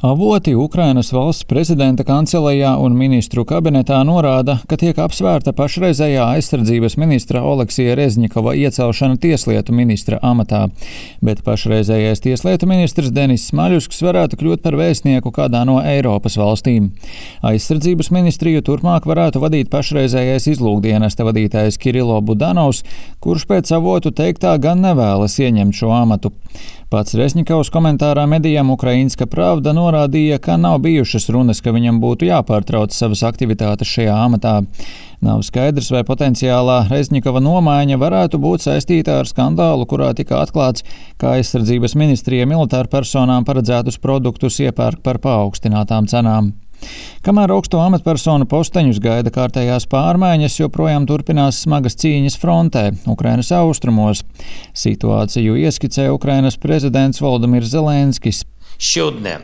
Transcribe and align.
Avoti 0.00 0.54
Ukrainas 0.56 1.10
valsts 1.12 1.44
prezidenta 1.44 2.06
kancelējā 2.08 2.70
un 2.80 2.94
ministru 2.96 3.42
kabinetā 3.44 3.98
norāda, 4.08 4.54
ka 4.64 4.78
tiek 4.80 4.96
apsvērta 4.96 5.52
pašreizējā 5.52 6.24
aizsardzības 6.38 6.96
ministra 6.96 7.42
Oleksija 7.44 7.98
Rezņikova 8.00 8.54
iecelšana 8.62 9.20
tieslietu 9.20 9.76
ministra 9.76 10.16
amatā, 10.24 10.62
bet 11.20 11.44
pašreizējais 11.44 12.24
tieslietu 12.24 12.70
ministrs 12.70 13.12
Denis 13.12 13.44
Smaļusks 13.50 14.00
varētu 14.08 14.40
kļūt 14.40 14.64
par 14.64 14.80
vēstnieku 14.80 15.34
kādā 15.36 15.66
no 15.68 15.76
Eiropas 15.84 16.40
valstīm. 16.40 16.94
Aizsardzības 17.44 18.08
ministriju 18.16 18.64
turpmāk 18.64 19.04
varētu 19.04 19.44
vadīt 19.44 19.68
pašreizējais 19.68 20.48
izlūkdienesta 20.56 21.28
vadītājs 21.28 21.76
Kirilo 21.76 22.22
Budanovs, 22.24 22.86
kurš 23.20 23.44
pēc 23.52 23.76
avotu 23.76 24.16
teiktā 24.16 24.56
gan 24.64 24.80
nevēlas 24.80 25.36
ieņemt 25.44 25.76
šo 25.76 25.92
amatu. 25.92 26.32
Pats 26.90 27.14
Resņikovs 27.14 27.68
komentārā 27.70 28.24
medijām 28.26 28.72
Ukrainska 28.74 29.28
pravda 29.30 29.70
norādīja, 29.90 30.38
ka 30.38 30.56
nav 30.56 30.78
bijušas 30.84 31.28
runas, 31.34 31.60
ka 31.60 31.74
viņam 31.74 31.98
būtu 32.02 32.28
jāpārtrauc 32.28 32.94
savas 32.94 33.24
aktivitātes 33.26 33.90
šajā 33.90 34.14
amatā. 34.26 34.60
Nav 35.20 35.42
skaidrs, 35.44 35.90
vai 35.92 36.04
potenciālā 36.06 36.86
Rezņikova 36.88 37.42
nomaiņa 37.44 37.98
varētu 38.00 38.40
būt 38.40 38.64
saistīta 38.64 39.18
ar 39.20 39.28
skandālu, 39.28 39.84
kurā 39.90 40.14
tika 40.16 40.40
atklāts, 40.40 40.86
ka 41.20 41.34
aizsardzības 41.36 41.96
ministrija 41.98 42.48
militāru 42.48 42.88
personām 42.88 43.44
paredzētus 43.44 44.00
produktus 44.00 44.62
iepērk 44.62 45.02
par 45.04 45.20
paaugstinātām 45.20 46.08
cenām. 46.08 46.54
Kamēr 47.20 47.52
augsto 47.52 47.80
amatpersonu 47.84 48.46
posteņus 48.48 49.00
gaida 49.04 49.32
kārtējās 49.34 49.84
pārmaiņas, 49.92 50.56
joprojām 50.62 51.04
turpinās 51.08 51.58
smagas 51.66 51.98
cīņas 52.00 52.38
frontē, 52.40 52.86
Ukrainas 53.12 53.52
austrumos. 53.52 54.24
Situāciju 54.72 55.58
ieskicē 55.60 56.08
Ukrainas 56.14 56.56
prezidents 56.56 57.20
Valdemirs 57.20 57.74
Zelenskis. 57.74 58.46
Ще 58.79 59.03
одне 59.03 59.39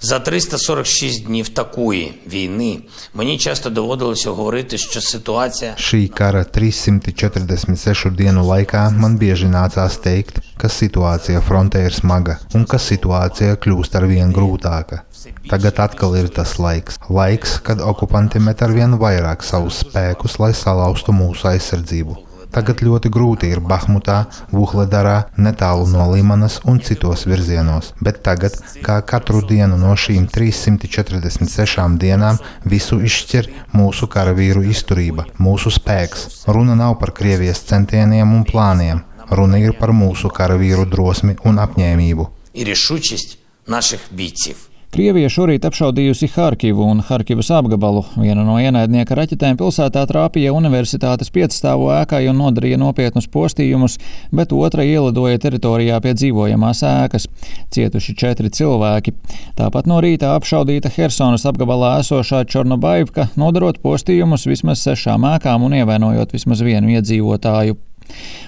за 0.00 0.18
346 0.18 1.26
днів 1.26 1.48
такої 1.48 2.14
війни 2.26 2.78
мені 3.14 3.38
часто 3.38 3.70
доводилося 3.70 4.30
говорити, 4.30 4.78
що 4.78 5.00
ситуація 5.00 5.74
Šī 5.78 6.08
kara 6.08 6.44
346 6.44 8.10
dienu 8.10 8.42
laikā 8.46 8.90
man 8.90 9.18
bieži 9.18 9.48
nācās 9.50 9.98
teikt, 10.06 10.38
ka 10.60 10.68
situācija 10.68 11.40
frontē 11.48 11.86
ir 11.88 11.94
smaga 11.94 12.38
un 12.54 12.64
ka 12.64 12.78
situācija 12.78 13.56
kļūst 13.56 13.96
ar 13.98 14.06
vien 14.06 14.32
grūtāka. 14.32 15.02
Tagad 15.50 15.80
atkal 15.86 16.16
ir 16.20 16.28
tas 16.28 16.58
laiks, 16.58 16.98
laiks, 17.08 17.58
kad 17.66 17.80
okupanti 17.80 18.38
met 18.38 18.62
ar 18.62 18.72
vien 18.78 18.94
vairāk 19.02 19.42
savus 19.42 19.82
spēkus, 19.82 20.38
lai 20.42 20.52
salauztu 20.54 21.12
mūsu 21.12 21.50
aizsardzību. 21.52 22.29
Tagad 22.51 22.81
ļoti 22.83 23.07
grūti 23.07 23.47
ir 23.47 23.61
Bahmutā, 23.63 24.25
Vuhledarā, 24.51 25.29
netālu 25.39 25.85
no 25.87 26.07
Limanas 26.11 26.59
un 26.67 26.81
citos 26.83 27.23
virzienos, 27.29 27.93
bet 28.03 28.19
tagad, 28.25 28.57
kā 28.83 28.97
katru 29.07 29.39
dienu 29.47 29.77
no 29.79 29.93
šīm 29.95 30.25
346 30.31 31.95
dienām, 32.01 32.41
visu 32.67 32.99
izšķir 32.99 33.47
mūsu 33.75 34.09
karavīru 34.11 34.65
izturība, 34.67 35.29
mūsu 35.39 35.71
spēks. 35.71 36.43
Runa 36.51 36.75
nav 36.75 36.97
par 36.99 37.13
Krievijas 37.15 37.63
centieniem 37.69 38.35
un 38.35 38.43
plāniem, 38.47 39.05
runa 39.31 39.61
ir 39.63 39.77
par 39.79 39.95
mūsu 39.95 40.33
karavīru 40.35 40.89
drosmi 40.91 41.37
un 41.47 41.63
apņēmību. 41.63 42.27
Ir 42.59 42.73
izšūčist 42.75 43.39
naših 43.71 44.11
bīcību. 44.11 44.70
Krievija 44.91 45.29
šorīt 45.31 45.63
apšaudījusi 45.63 46.27
Harkivu 46.33 46.83
un 46.83 46.99
Harkivas 47.07 47.47
apgabalu. 47.55 48.01
Viena 48.19 48.43
no 48.43 48.57
ienaidnieka 48.59 49.15
raķetēm 49.15 49.55
pilsētā 49.61 50.01
trāpīja 50.09 50.51
universitātes 50.51 51.29
piecstāvu 51.31 51.85
ēkai 51.95 52.25
un 52.27 52.41
nodarīja 52.41 52.75
nopietnus 52.81 53.29
postījumus, 53.31 53.95
bet 54.35 54.51
otra 54.51 54.83
ielidoja 54.83 55.39
teritorijā 55.45 56.01
pie 56.03 56.11
dzīvojamās 56.19 56.83
ēkas. 56.89 57.29
Cietuši 57.71 58.15
četri 58.19 58.51
cilvēki. 58.51 59.13
Tāpat 59.55 59.87
no 59.87 60.01
rīta 60.03 60.33
apšaudīta 60.35 60.91
Hersonas 60.97 61.47
apgabalā 61.47 61.93
esošā 62.01 62.41
Čornobaivka, 62.51 63.29
nodarot 63.39 63.79
postījumus 63.79 64.43
vismaz 64.51 64.83
sešām 64.83 65.23
ēkām 65.37 65.63
un 65.69 65.77
ievainojot 65.79 66.35
vismaz 66.35 66.65
vienu 66.67 66.91
iedzīvotāju. 66.97 67.79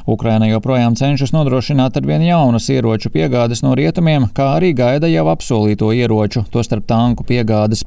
Ukraina 0.09 0.49
joprojām 0.49 0.97
cenšas 0.99 1.31
nodrošināt 1.31 1.95
ar 1.97 2.07
vien 2.07 2.25
jaunas 2.25 2.67
ieroču 2.73 3.11
piegādes 3.13 3.63
no 3.63 3.71
rietumiem, 3.77 4.25
kā 4.35 4.49
arī 4.57 4.73
gaida 4.75 5.07
jau 5.07 5.25
apsolīto 5.31 5.93
ieroču, 5.95 6.43
tostarp 6.51 6.87
tanku 6.89 7.23
piegādes. 7.27 7.85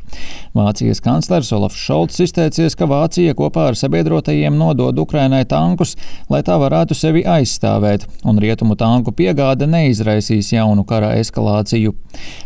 Vācijas 0.56 1.03
kanclers 1.04 1.53
Olafs 1.53 1.76
Šolts 1.76 2.22
izteicies, 2.25 2.76
ka 2.78 2.88
Vācija 2.88 3.34
kopā 3.36 3.69
ar 3.70 3.76
sabiedrotajiem 3.76 4.56
nodod 4.56 4.97
Ukrainai 4.98 5.44
tankus, 5.44 5.92
lai 6.32 6.41
tā 6.47 6.56
varētu 6.60 6.97
sevi 6.97 7.25
aizstāvēt, 7.28 8.06
un 8.25 8.41
rietumu 8.41 8.78
tanku 8.81 9.12
piegāde 9.12 9.69
neizraisīs 9.69 10.54
jaunu 10.54 10.86
kara 10.88 11.12
eskalāciju. 11.20 11.92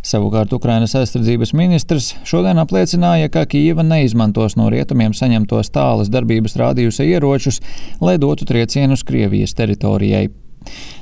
Savukārt 0.02 0.52
Ukrainas 0.56 0.96
aizsardzības 0.98 1.54
ministrs 1.54 2.14
šodien 2.26 2.58
apliecināja, 2.58 3.30
ka 3.30 3.46
Kīva 3.50 3.84
neizmantos 3.86 4.56
no 4.58 4.66
rietumiem 4.72 5.14
saņemtos 5.16 5.70
tālas 5.74 6.10
darbības 6.10 6.58
rādījusa 6.58 7.06
ieročus, 7.06 7.60
lai 8.02 8.16
dotu 8.18 8.48
triecienus 8.48 9.06
Krievijas 9.20 9.52
teritorijai. 9.52 10.30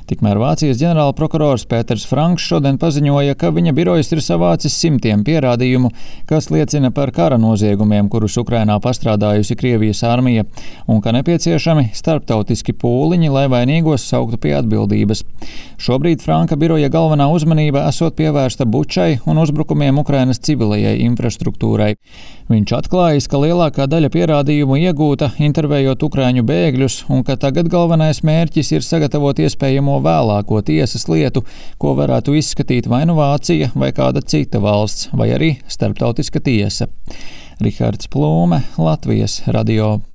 Tikmēr 0.09 0.39
Vācijas 0.41 0.79
ģenerālprokurors 0.79 1.65
Pēters 1.69 2.05
Franks 2.07 2.45
šodien 2.47 2.79
paziņoja, 2.81 3.35
ka 3.37 3.51
viņa 3.53 3.73
birojas 3.77 4.09
ir 4.15 4.21
savācis 4.23 4.75
simtiem 4.79 5.21
pierādījumu, 5.27 5.91
kas 6.27 6.47
liecina 6.49 6.89
par 6.95 7.11
kara 7.15 7.37
noziegumiem, 7.39 8.07
kurus 8.09 8.39
Ukrainā 8.41 8.79
pastrādājusi 8.81 9.57
Krievijas 9.59 10.01
armija, 10.07 10.47
un 10.87 11.03
ka 11.03 11.13
nepieciešami 11.15 11.91
starptautiski 11.93 12.73
pūliņi, 12.81 13.29
lai 13.35 13.45
vainīgos 13.51 14.07
sauktu 14.09 14.39
pie 14.41 14.55
atbildības. 14.57 15.23
Šobrīd 15.79 16.19
Franka 16.19 16.57
biroja 16.59 16.89
galvenā 16.91 17.29
uzmanība 17.31 17.85
esot 17.87 18.17
pievērsta 18.17 18.65
bučai 18.67 19.21
un 19.29 19.37
uzbrukumiem 19.39 20.01
Ukrainas 20.01 20.41
civilajai 20.43 20.97
infrastruktūrai. 21.05 21.93
Viņš 22.51 22.73
atklājis, 22.75 23.29
ka 23.31 23.39
lielākā 23.39 23.87
daļa 23.87 24.09
pierādījumu 24.11 24.75
iegūta 24.81 25.31
intervējot 25.39 26.03
ukraiņu 26.09 26.43
bēgļus, 26.49 26.97
un 27.15 27.23
ka 27.23 27.37
tagad 27.39 27.71
galvenais 27.71 28.19
mērķis 28.27 28.73
ir 28.75 28.83
sagatavot 28.83 29.39
iespējamo 29.39 29.95
vēlāko 30.03 30.59
tiesas 30.67 31.07
lietu, 31.07 31.45
ko 31.79 31.95
varētu 31.95 32.35
izskatīt 32.41 32.91
vai 32.91 33.05
nu 33.07 33.15
Vācija 33.15 33.71
vai 33.71 33.93
kāda 33.95 34.19
cita 34.19 34.59
valsts, 34.59 35.13
vai 35.15 35.31
arī 35.37 35.53
starptautiska 35.71 36.43
tiesa. 36.43 36.91
Rihards 37.63 38.11
Plūme, 38.11 38.65
Latvijas 38.75 39.45
radio. 39.47 40.01